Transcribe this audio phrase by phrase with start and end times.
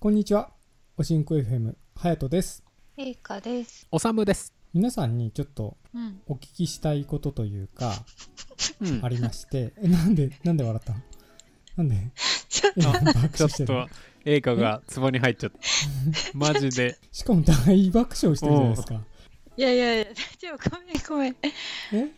[0.00, 0.50] こんにちは。
[0.96, 2.62] おしんこ FM、はやとです。
[2.96, 3.88] えいかです。
[3.90, 4.54] おさむです。
[4.72, 6.20] 皆さんにちょっとうん。
[6.28, 7.92] お聞きしたいことというか、
[8.80, 11.00] うんありまして、え、なんで、なんで笑ったの？
[11.78, 12.12] なんで？
[12.48, 13.86] ちょっえ爆笑ちょっしてるの？
[13.86, 13.90] と、
[14.24, 15.58] 映画が壺に入っちゃった。
[16.32, 16.96] マジで。
[17.10, 19.02] しかも大爆笑してるじゃないですか。
[19.56, 21.36] いやいやいや、大丈夫、ごめんごめん。
[21.42, 22.12] え？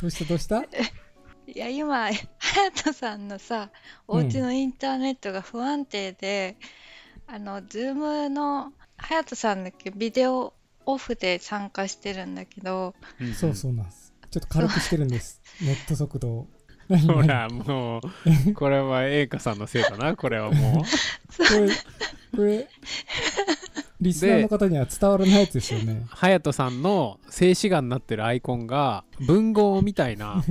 [0.00, 0.64] どうしたどうした？
[1.52, 2.16] いや、今、はや
[2.84, 3.70] とさんのさ、
[4.06, 6.56] お家のインターネットが不安定で、
[7.26, 10.52] あの、ズームの、はやとさんだけビデオ
[10.86, 14.12] オフで参加してるんだけど、んそうそうなんです。
[14.30, 15.40] ちょっと軽くしてるんです。
[15.60, 16.48] ネット速度を。
[17.06, 18.00] ほら、も
[18.48, 20.84] う、これは映画さんのせいだな、これはもう。
[20.84, 20.84] こ
[21.54, 21.68] れ、
[22.36, 22.68] これ、
[24.00, 26.04] リスナーの方には伝わらないやつですよね。
[26.08, 30.42] ハヤトさんの静止画になってるアイコンが文豪みたいな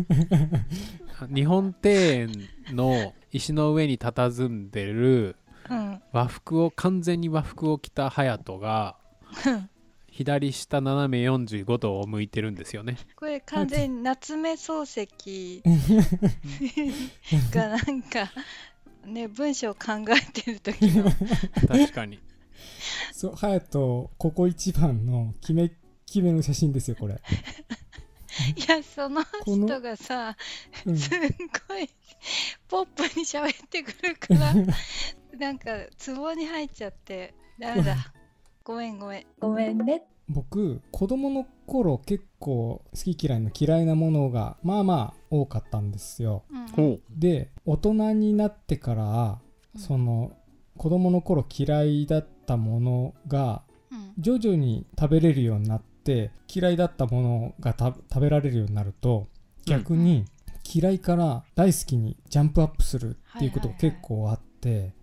[1.33, 2.31] 日本庭園
[2.71, 5.35] の石の上に佇んでる
[5.69, 6.01] うん。
[6.11, 8.95] 和服を完全に和服を着たハヤトが
[10.09, 12.97] 左下斜め45度を向いてるんですよね。
[13.15, 15.61] これ完全に夏目漱石
[17.53, 18.31] がなんか、
[19.05, 21.05] ね、文章を考えてる時の、
[21.67, 22.19] 確かに。
[23.13, 25.71] そう、ハヤト、ここ一番の決め、
[26.05, 27.21] 決めの写真ですよ、これ。
[28.55, 30.35] いや、その人がさ、
[30.85, 30.97] うん。
[30.97, 31.89] すんごい
[32.67, 34.53] ポップに喋ってくるから
[35.37, 37.95] なんかツボに入っちゃってダメだ。
[38.63, 39.25] ごめんごめん。
[39.39, 40.03] ごめんね。
[40.27, 46.43] 僕子供の頃結構好き嫌いの嫌いなものがまあまあ多かったんですよ。
[46.49, 46.67] うん。
[46.67, 49.41] ほで大人になってから
[49.75, 49.81] うん。
[49.81, 50.33] その
[50.77, 54.13] 子供の頃嫌いだったものがうん。
[54.17, 59.27] 徐々に食べれるようになって嫌いだったものがた食べられるようになると
[59.65, 60.25] 逆に
[60.71, 64.93] 嫌いから大好きにジャンプアップするっていうことが結構あって。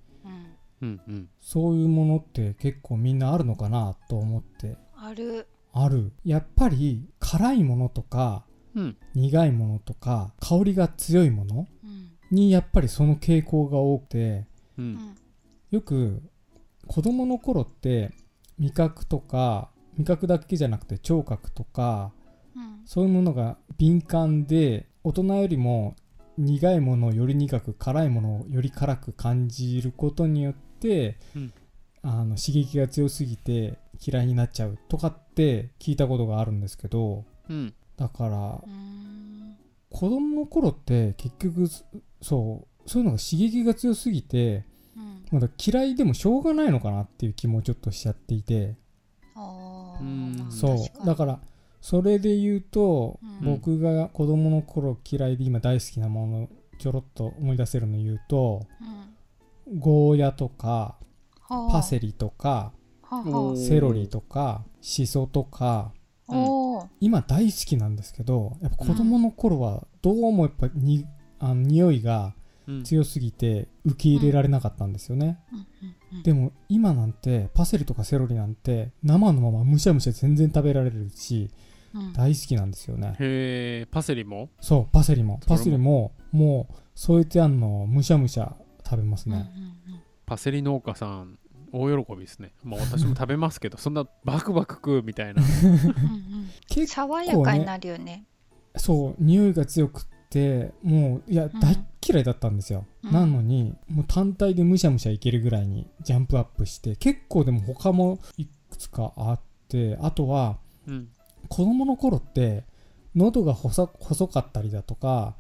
[1.41, 4.77] そういうものって結構みんなあるのかなと思って。
[4.95, 5.49] ある。
[5.73, 6.13] ある。
[6.25, 8.97] やっぱり辛いものとかうん。
[9.15, 12.11] 苦いものとか香りが強いものうん。
[12.31, 14.47] にやっぱりその傾向が多くて
[14.79, 14.83] う。
[14.83, 15.17] うんん。
[15.71, 16.23] よく
[16.87, 18.13] 子供の頃って
[18.59, 22.13] 味覚とか味覚だけじゃなくて聴覚とか
[22.55, 22.83] うん。
[22.87, 25.97] そういうものが敏感で大人よりも
[26.39, 31.53] 苦いものをより苦く辛いものをより辛く感じることによって、うん。
[32.03, 37.75] あの刺激が強すぎて嫌いになっちゃうとかって聞いたことがあるんですけどうん。
[37.97, 38.61] だから
[39.91, 41.85] 子供の頃って結局そ
[42.23, 44.65] そうそういうのが刺激が強すぎて
[44.97, 45.25] うん。
[45.31, 48.77] まだ嫌いでもしょうがないのかなっていう気もちょっとしちゃっていて。
[50.51, 51.07] そう。
[51.07, 51.41] だから
[51.81, 53.55] それで言うと、うん。
[53.55, 56.49] 僕が子供の頃嫌いで今大好きなもの
[56.79, 58.67] ちょろっと思い出せるの言うと
[59.69, 59.79] うん。
[59.79, 60.97] ゴーヤとか
[61.41, 61.73] はあ。
[61.73, 62.73] パセリとか
[63.57, 65.93] セロリとかシソとか
[67.01, 71.07] 今大好きなんですけどやっぱ子供の頃はどうもやっぱに
[71.39, 72.33] あの匂いがうん。
[72.85, 75.59] 強すぎて受け入れられなかったんですよね、うん。
[75.59, 75.67] うん。
[76.13, 76.23] うん。
[76.23, 81.51] でも今なんてパセリとかセロリなんて生のままむしゃむしゃ全然食べられるし
[81.95, 82.13] うん。
[82.13, 83.17] 大好きなんですよね。
[83.19, 84.51] へえ、パセリも？
[84.61, 85.41] そうパセリも。
[85.47, 88.55] パセリももう添えてあんのをむしゃむしゃ
[88.85, 89.35] 食べますうん。
[89.35, 89.41] うん。
[89.41, 89.47] ね、
[90.27, 91.39] パセリ農家さん、
[91.73, 92.53] 大喜びですね。
[92.65, 95.43] まあ私も食べますけど、 そんなバクバク食うみたいな。
[95.43, 95.69] うん。
[95.69, 95.75] うん。
[95.75, 96.51] うん。
[96.69, 98.27] 結爽やかになるよね。
[98.77, 100.05] そう匂いが強くっ
[100.37, 101.61] てもういやうん。
[101.61, 103.13] 大っ嫌いだったんですよ、うん。
[103.13, 111.09] なのにもう単体でむしゃむしゃいけるぐらいにジャンプアップして結構でも他もいくつかあってあとはうん。
[111.49, 112.65] 子供の頃って
[113.15, 115.35] 喉が細細かったりだとか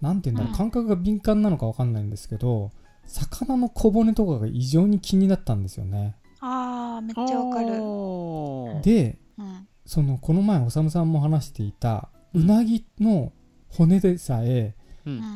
[0.00, 0.56] なんて言うんだろう、うん。
[0.56, 2.70] 感覚が敏感なのか分かんないんですけど
[3.06, 6.14] 魚の小骨とかが異常に気になったんですよね。
[6.40, 7.68] あーめっちゃわかる。
[7.68, 9.66] るでうん。
[9.84, 13.32] そのこの前おさむさんも話していたうなぎの
[13.76, 14.74] 骨でさえ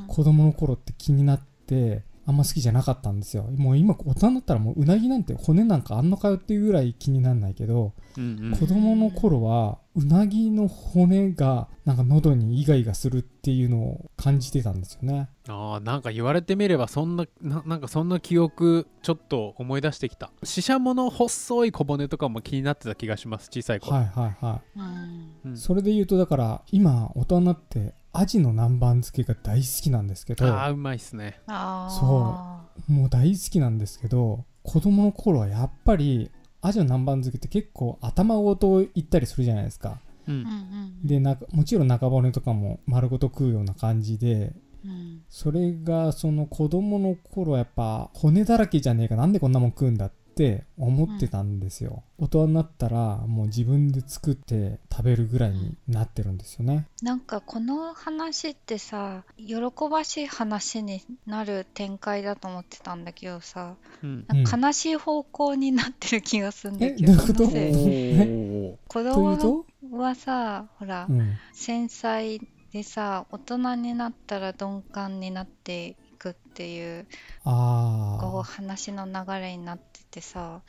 [0.08, 3.44] 子供の頃って気になってあんま好きじゃなかったんですよ。
[3.56, 8.56] もう今大人になったらもううなぎなんて骨なんかあんのかよっていうぐらい気にならないけどうんうん。
[8.56, 15.28] 子供の頃はうなぎの骨がなんか喉にイガイガするっていうのを感じてたんですよね。
[15.48, 20.32] ああなんか言われてみればそんなななんかそんな記憶ちょっと思い出してきた。
[20.42, 25.30] ししゃもの細い小骨とかも気になってた気がします小さい頃、はいはいはうん。
[25.44, 25.54] うん。
[25.54, 31.41] いそれで言うとだから今大人になってアジの南蛮漬けが大好きなんですけどああうまいっすね。
[31.47, 36.30] あそもう大好きなんですけど子供の頃はやっぱり
[36.63, 40.01] アジの南蛮漬けって結構頭ごといったりするじゃないですか。
[40.27, 40.34] うん。
[40.34, 40.45] うんう
[41.04, 41.07] ん。
[41.07, 44.54] でなもちろん中骨とかも丸ごと食うような感じで
[44.84, 45.22] うん。
[45.28, 50.26] それがその子供の頃はやっぱ骨だらけじゃねえかなんでこんなもん食うんだって
[50.77, 56.86] 思ってたんですよ、大人になったらもう自分で作って食べるぐらいになってるんですよね。
[57.03, 59.54] なんかこの話ってさ喜
[59.91, 64.27] ばしい話になる展開だと思ってたんだけどさうん。
[64.28, 69.03] 悲しい方向になってる気がするんだえけど、どういうこと？
[69.03, 72.41] なぜお子供はさほら、うん、繊細
[72.72, 77.06] でさ大人になったら鈍感になっていくっていう
[77.44, 79.78] あこうあ話の流れになっ
[80.16, 80.63] ててさ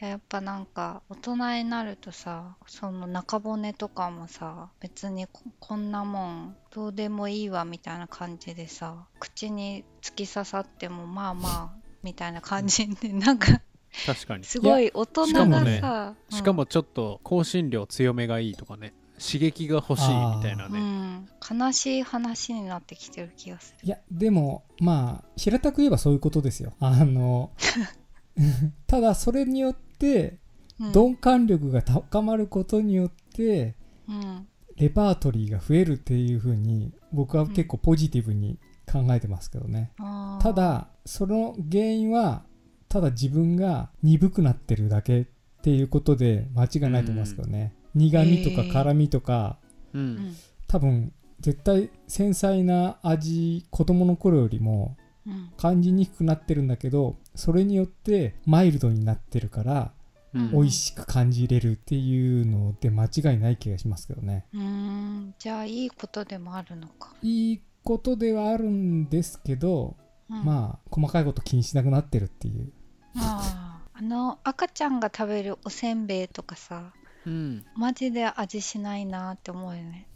[0.00, 11.70] いややっぱなんか大人になるとさその中骨とかもさ別にここんなもんどうでもいいわみたいな感じでさ口に突き刺さってもまあまあ
[12.02, 13.60] みたいな感じで なんか
[14.06, 14.44] 確かに。
[14.44, 16.36] すごい大人しかもがねさ、うん。
[16.36, 23.86] しかもちょっと香辛料強めがいいとかね刺激が欲しいみたいなうねん、悲しい話になってきてる気がする。
[23.86, 26.72] いやでもまあ平たく言えばそういうことですよ。
[26.80, 27.50] あの
[28.86, 30.38] ただそれによって
[30.80, 30.92] うん。
[30.92, 33.74] 鈍感力が高まることによって
[34.08, 34.46] うん。
[34.76, 38.58] レパートリーが増えるっていう風に僕は結構ポジティブに
[38.90, 40.42] 考えてますけどね、あー。
[40.42, 42.44] ただその原因は
[42.88, 45.26] ただ自分が鈍くなってるだけっ
[45.62, 49.58] ていうことで間違いないと思いますけどね、苦味とか辛味とか
[49.92, 50.14] ううん。
[50.14, 50.34] ん
[50.68, 55.07] 多分絶対繊細な味子供の頃よりもうん
[55.56, 59.92] 感じにくくなってるんだけどそれによってマイルドになってるから
[60.34, 60.50] うん。
[60.52, 64.44] 美味しく感じれるっていうので間違いない気がしますけどね。
[64.52, 65.34] うーん。
[65.38, 67.14] じゃあいいことでもあるのか。
[67.22, 69.96] いいことではあるんですけど、
[70.28, 70.44] うん。
[70.44, 72.70] まあ細かいこと気にしなくなってるっていう。
[73.16, 73.98] あー。
[74.00, 76.92] あの赤ちゃんが食べるおせんべいとかさ
[77.26, 77.64] うん。
[77.74, 80.08] マジで味しないなって思うよね。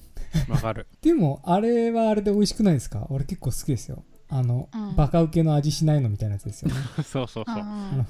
[0.51, 0.87] わかる。
[1.01, 3.07] でもあれはあれで美味しくないですか？
[3.09, 4.97] 俺結構好きですよあの、うん。
[4.97, 6.77] バカウケの味しないのみたいなやつですよね。
[7.05, 7.65] そうそうそう。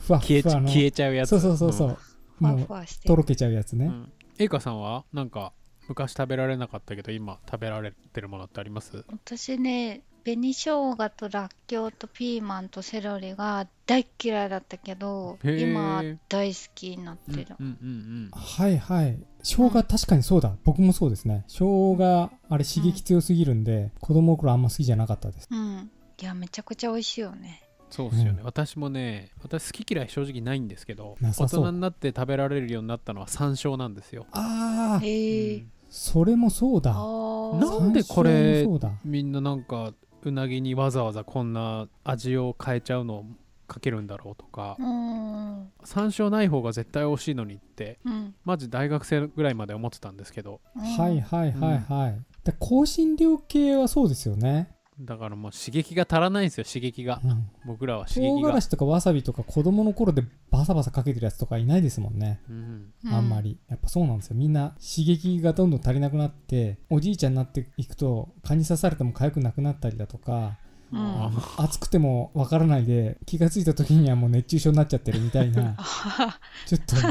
[0.06, 0.68] ふわっ消えちふわの。
[0.68, 1.30] 消えちゃうやつ。
[1.30, 1.98] そうそうそうそう、
[2.38, 2.68] ふわもう
[3.06, 4.12] とろけちゃうやつね、うん。
[4.38, 5.52] えいかさんはなんか
[5.88, 9.04] 昔食べられなかったけど今食べられてるものってあります？
[9.08, 17.56] 私ね紅生姜とらっきょうとピーマンとセロリが大っ嫌いだったけど今大好きになってる。
[17.58, 18.30] うんうん。
[18.32, 19.18] はいはい。
[19.42, 21.44] 生姜確かにそうだ、僕もそうですね。
[21.48, 25.48] 生姜あれ刺激強すぎるんで、子供の頃あんま好きじゃなかったです。
[25.50, 25.90] うん、
[26.22, 27.64] いやめちゃくちゃ美味しいよね。
[27.90, 28.44] そうですよね、うん。
[28.46, 36.94] 私もね私好き嫌い正直ないんですけど大人になって食べられるようになったのは山椒なんですよ、ああへえうんそれもそうだ。
[36.94, 38.66] なんでこれ
[39.04, 39.92] みんななんか
[40.22, 43.24] うなぎにわざわざこんな味を変えちゃうのを
[43.66, 45.70] かけるんだろうとかうん。
[45.84, 48.34] 山椒ない方が絶対美味しいのにってうん。
[48.44, 50.60] マジ大学生ぐらいまで思ってたんですけど。
[50.76, 54.70] はいはいはいはい、で香辛料系はそうですよね、
[55.04, 57.20] だからもう刺激が足らないんですよ刺激が。
[57.24, 58.50] うん、僕らは刺唐激が。
[58.50, 62.92] 辛子とかわさびとか子供の頃でバサバサかけてるやつとかいないですもんね、うん。
[63.06, 63.58] あんまり。
[63.68, 64.36] やっぱそうなんですよ。
[64.36, 70.58] みんな刺激がどんどん足りなくなっておじいちゃんになっていくと蚊に刺されても痒くなくなったりだとか
[70.92, 70.98] うん。
[70.98, 75.76] あ暑くてもわからないで気がついた時にはもう熱中症になっちゃってるみたいな
[76.66, 77.02] ちょっとデ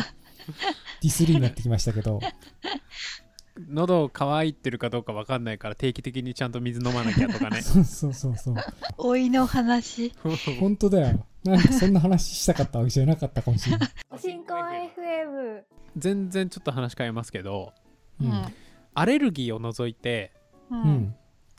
[1.04, 2.20] ィスりになってきましたけど
[3.70, 7.62] 喉乾いてるかどうかわかんないから定期的にちゃんと水飲まなきゃとかね。
[7.64, 8.56] そうそうそうそう。
[8.98, 10.14] おいの話。
[10.60, 11.26] 本当だよ。
[11.44, 13.90] なんかそんな話したかったわけじゃなかったかもしれない、
[14.20, 14.58] 新婚
[14.96, 15.62] FM
[15.98, 17.74] 全然ちょっと話変えますけど
[18.20, 18.30] ううん。
[18.32, 18.54] ん
[18.94, 20.32] アレルギーを除いて
[20.70, 20.82] ううん。
[20.82, 21.16] ん、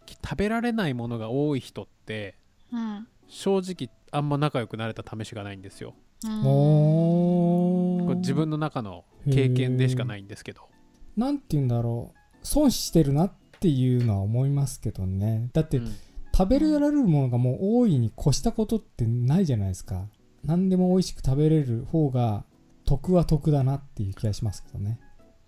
[0.07, 2.37] 食べられないものが多い人って
[2.73, 3.09] うん。
[3.27, 5.95] 正直あんま仲良くなれた試しがないんですよ。
[6.25, 8.19] うん。
[8.21, 10.69] 自分の中の経験でしかないんですけど
[11.17, 12.19] なんて言うんだろう。
[12.43, 15.51] 損してるなっていうのは思いますけどね。
[15.53, 15.95] だって、うん。
[16.35, 20.07] 食べられるものがもう大いに越したことってないじゃないですか。
[20.47, 22.45] 何でも美味しく食べれる方が
[22.87, 24.99] 得は得だなっていう気がしますけどね、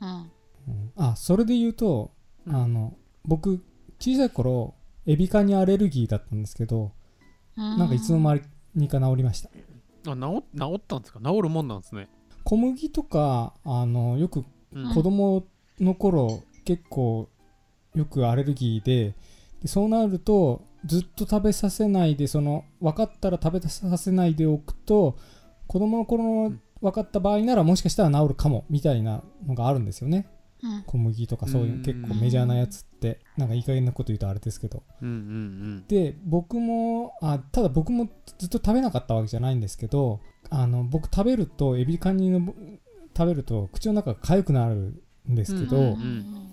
[0.01, 0.09] うん。
[0.09, 2.13] うん、あそれで言うと、
[2.47, 2.55] うん。
[2.55, 2.93] あの
[3.25, 3.65] 僕
[3.99, 4.75] 小さい頃
[5.07, 6.93] エビ科にアレルギーだったんですけど、
[7.57, 8.41] なんかいつの間
[8.75, 9.49] にか治りました。
[10.07, 11.19] あ治治ったんですか？
[11.25, 12.11] 治るもんなんですね、
[12.45, 14.45] 小麦とかあのよく
[14.75, 14.93] うん。
[14.93, 15.47] 子供
[15.81, 17.29] の頃結構
[17.95, 19.15] よくアレルギーで
[19.63, 25.17] でそうなるとずっと食べさせないでその分かったら食べさせないでおくと
[25.67, 30.27] 子供の頃の分かった場合ならもしかしたら治るかもみたいなのがあるんですよね。
[30.63, 30.83] うん。
[30.83, 31.83] 小麦とかそういううん。
[31.83, 34.83] 結構メジャーなやつってなんかいい加減なこと言うとあれですけど。
[35.01, 42.55] うんうんで僕もあただ僕もずっと食べなかったわけじゃないんですけどあの僕食べるとエビカニの
[43.17, 46.45] 食べると口の中が痒くなるんですけど、うんうん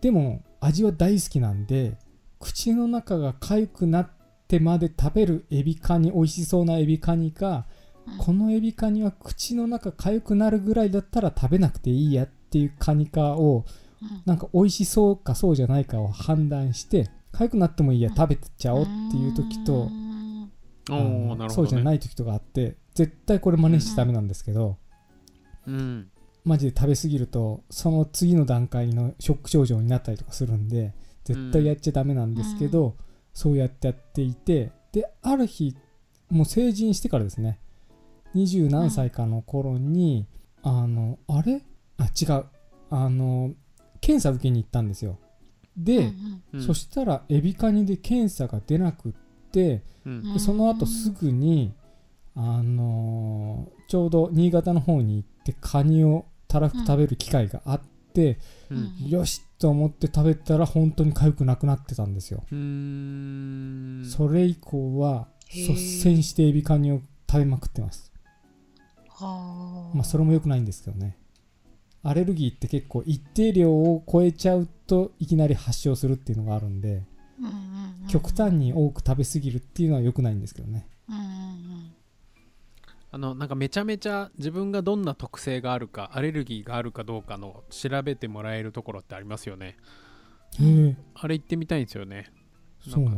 [0.00, 1.98] でも味は大好きなんで
[2.38, 4.10] 口の中が痒くなっ
[4.48, 7.66] てまで食べるエビカニ美味しそうなエビカニか、
[8.06, 8.16] うん。
[8.16, 13.66] このエビカニは口の中痒くなるぐらいだったら食べなくていいやっていうカニかを
[14.00, 14.22] うん。
[14.24, 20.50] なんか美味しそうかそうじゃないかを判断して痒くなってもいいやうん食べちゃおうっていう時と、うん。
[20.90, 24.78] おあのおなるそうじゃない時とかあって絶対これ真似しちゃダメなんですけど、
[25.66, 26.10] うん
[26.44, 30.94] マジで食べ過ぎるとその次の段階のショック症状になったりとかするんで
[31.24, 32.96] 絶対やっちゃダメなんですけど、
[33.32, 35.76] そうやってやっていてである日
[36.30, 37.58] もう成人してからですね。
[38.34, 40.26] 二十何歳かの頃に、
[40.62, 41.62] あのあれ？
[41.98, 42.44] あ違う。
[42.88, 43.52] あの
[44.00, 45.18] 検査受けに行ったんですよ。
[45.76, 46.62] で、うんうん。
[46.62, 49.12] そしたらエビカニで検査が出なくっ
[49.50, 50.32] てうん。
[50.32, 51.74] でその後すぐに、
[52.36, 57.80] あのーちょうど新潟の方に行ってカニをたらふく食べる機会があっ
[58.12, 58.38] て、
[58.70, 59.08] うん。
[59.08, 68.12] よしと思って食べたら本当に痒くなくなってたんですよ、それ以降は率先してエビカニを食べまくってます。
[69.08, 69.96] はあ。
[69.96, 71.16] まあそれも良くないんですけどね。
[72.02, 77.02] アレルギーって結構一定量を超えちゃうといきなり発症するっていうのがあるんで
[78.08, 80.86] 極端に多く食べ過ぎるっていうのは良くないんですけどね
[83.12, 89.76] あのなんかめちゃめちゃ自分がどんな特性があるかアレルギーがあるかどうかの調べてもらえるところってありますよね。
[91.14, 92.32] あれ行ってみたいんですよね。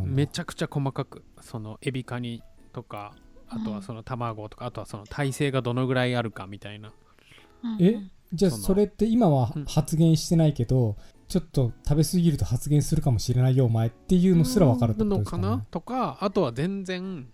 [0.05, 3.15] めちゃくちゃ細かくそのエビカニとか
[3.49, 6.93] あとはその卵とか、あとはその耐性がどのぐらいあるかみたいな。
[7.63, 7.83] うん。
[7.83, 8.01] え
[8.33, 9.65] じゃあそれって今はうん。
[9.67, 10.97] 発言してないけど、
[11.29, 15.43] ちょっと食べ過ぎると発言するかもしれないよお前っていうのすら分かるってことのですかね。
[15.43, 15.67] かな？
[15.71, 17.29] とかあとは全然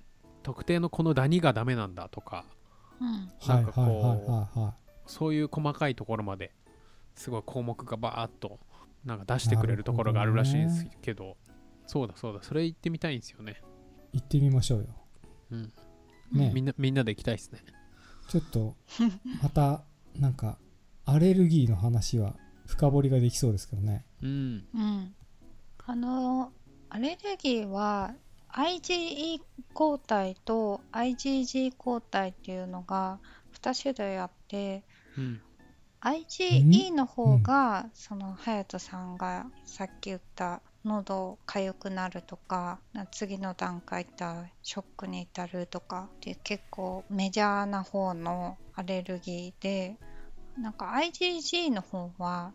[0.49, 2.47] 特定のこのダニがダメなんだとか
[3.03, 3.31] うん。
[3.47, 4.75] なんかこうはいはいは
[5.07, 6.53] そういう細かいところまで
[7.15, 8.59] すごい項目がバーっと
[9.05, 11.37] なんか出してくれるところがあるらしいんですけど
[11.87, 13.61] そうだそうだそれ行ってみたいんですよね、
[14.15, 14.87] い行ってみましょうよ。
[15.51, 15.73] うん。
[16.33, 16.51] ね。
[16.55, 17.61] みんなみんなで行きたいですね。
[18.29, 18.75] ちょっと
[19.43, 19.85] また
[20.19, 20.59] なんか
[21.05, 22.35] アレルギーの話は
[22.67, 24.07] 深掘りができそうですけどね。
[24.23, 24.65] うん。
[24.75, 25.15] うん。
[25.87, 26.53] あの
[26.89, 28.15] アレルギーは
[28.53, 29.41] IgE
[29.75, 33.19] 抗体と IgG 抗体っていうのが
[33.53, 34.83] 2種類あって
[35.17, 35.41] うん、
[36.01, 42.79] IgE の方が、その隼人さんがさっき言った喉痒くなるとか
[43.11, 49.97] 次の段階いったショックに至るとかって結構メジャーな方のアレルギーで
[50.57, 52.53] なんか IgG の方は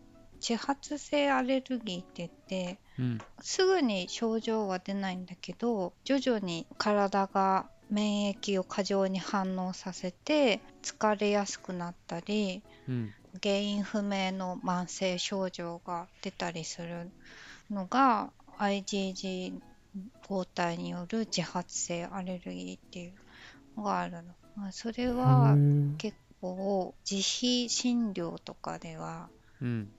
[0.47, 3.21] 自発性アレルギーって言ってうん。
[3.41, 13.13] すぐに症状は出ないんだけど徐々に体が免疫を過剰に反応させて疲れやすくなったりうん。
[13.41, 17.09] 原因不明の慢性症状が出たりする
[17.71, 19.59] のが IgG
[20.27, 23.13] 抗体による自発性アレルギーっていう
[23.77, 24.23] のがあるの。
[24.55, 25.55] まあ、それは
[25.97, 29.42] 結構自費診療とかではうん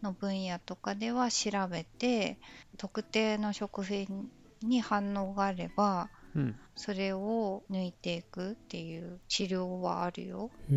[0.03, 2.39] の分野とかでは調べて
[2.77, 4.31] 特定の食品
[4.63, 6.57] に反応があればうん。
[6.77, 10.51] それを抜いていくっていう治療はあるよ。
[10.69, 10.75] へ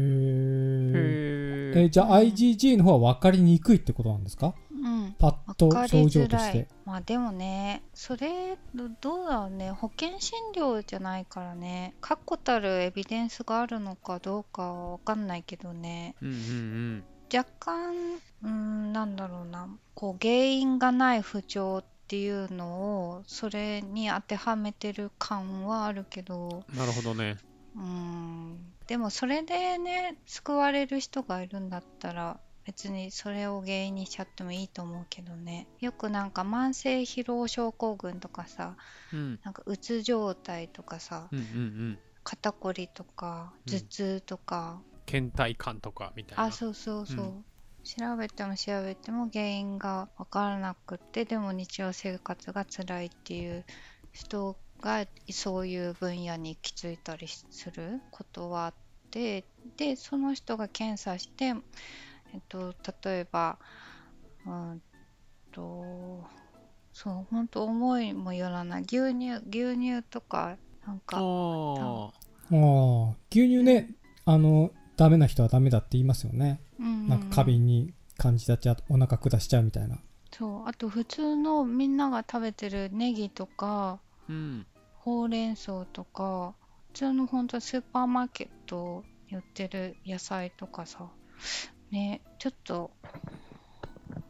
[1.86, 4.54] えじゃあ IgG の方は分かりにくいってことなんですか？
[4.72, 5.16] うん。
[5.18, 6.52] パッと症状づらい。
[6.52, 9.72] としてまあでもねそれどどうだろうね。
[9.72, 11.96] 保険診療じゃないからね。
[12.02, 16.14] 確固たるエビデンスがあるのかどうかは分かんないけどね。
[16.22, 17.04] うんうん
[17.34, 17.94] 若干
[18.44, 19.68] うーんなんだろうな。
[19.94, 22.68] こう原因がない不調っていうの
[23.10, 26.64] をそれに当てはめてる感はあるけど。
[26.70, 27.38] うんなるほどね。
[27.76, 28.74] うーん。
[28.88, 35.68] でもそれでね救われる人がいるんだったら別にそれを原因にしちゃってもいいと思うけどね。
[35.80, 38.76] よくなんか慢性疲労症候群とかさ
[39.14, 39.40] うん。
[39.44, 41.48] なんかうつ状態とかさうんうんう
[41.94, 42.00] ん。
[42.24, 46.44] 肩こりとかうん頭痛とか、倦怠感とかみたいな。
[46.44, 47.46] あそうそうそう、うん。
[47.84, 53.66] 調べても調べても原因が分からなくってでも日常生活が辛いっていう
[54.12, 58.74] 人がそういう分野に行き着いたりすることはあっ
[59.10, 59.46] て
[59.78, 61.46] でその人が検査して、
[62.34, 62.74] えっと、
[63.06, 63.58] 例えば
[64.46, 64.82] うん
[65.54, 66.26] と
[66.92, 72.10] そう本当思いもよらない牛乳牛乳とかなんかあああ
[72.52, 73.92] あ牛乳ね
[74.26, 76.60] あのダメな人はダメだって言いますよね。
[76.80, 79.98] うんなんか過敏に感じたっちゃお腹下しちゃうみたいな。
[80.32, 80.68] そう。
[80.68, 84.66] あと普通のみんなが食べてるネギとかうん。
[84.98, 86.54] ほうれん草とか
[86.92, 91.08] 普通の本当スーパーマーケットに売ってる野菜とかさ
[91.92, 92.92] ねちょっと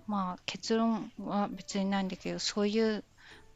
[0.05, 3.03] まあ結論は別にないんだけどそういう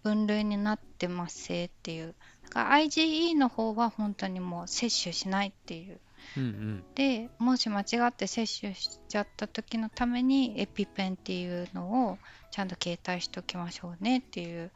[0.02, 2.16] 分類になってますっていう。
[2.44, 6.00] だから IgE の方は本当にもう摂取しないっていう
[6.38, 6.84] うんうん。
[6.96, 12.18] でもし間違って摂取しちゃった時のためにエピペンっていうのを
[12.52, 14.72] ちゃんと携帯しておきましょうねっていう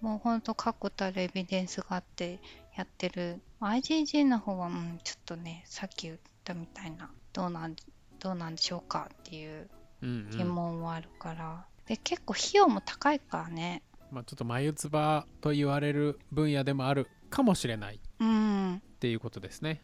[0.00, 2.40] もうほんと確固たるエビデンスがあって
[2.76, 3.40] やってる。
[3.60, 7.76] IgG の方は、うん、ちょっとねさっき言ったみたいなどうなん
[8.18, 9.68] どうなんでしょうかっていう
[10.02, 13.82] うんう疑ん問はあるから、で結構費用も高いからね。
[14.10, 18.82] まあ、ちょっと眉唾と言われる分野でもあるかもしれないっうん。
[18.98, 19.82] ていうことですね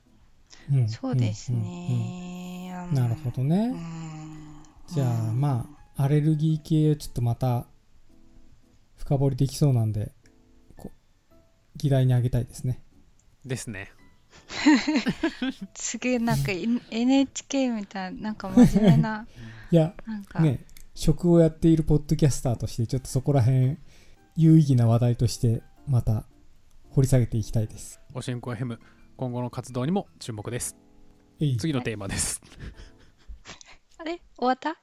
[0.72, 0.88] うん。
[0.88, 2.94] そうですうんうんね、うん。
[2.94, 4.94] なるほどね、うん。
[4.94, 7.66] じゃあまあアレルギー系ちょっとまた
[8.96, 10.12] 深掘りできそうなんで
[10.76, 10.90] こ
[11.76, 12.82] 議題にあげたいですね。
[13.44, 13.92] ですね。
[15.74, 19.26] すげえなんかい NHK みたいななんか真面目な
[19.70, 20.64] いやなんか、ね
[20.96, 23.76] 職をやっているポッドキャスターとしてちょっとそこら辺
[24.34, 26.24] 有意義な話題としてまた
[26.90, 28.00] 掘り下げていきたいです。
[28.14, 28.78] おしんこ FM
[29.16, 30.76] 今後の活動にも注目です。
[31.58, 32.40] 次のテーマです。
[33.98, 34.22] あれ？
[34.36, 34.80] 終わった？